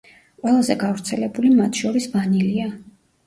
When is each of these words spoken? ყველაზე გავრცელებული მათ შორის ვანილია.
ყველაზე 0.43 0.75
გავრცელებული 0.83 1.53
მათ 1.59 1.81
შორის 1.83 2.09
ვანილია. 2.15 2.69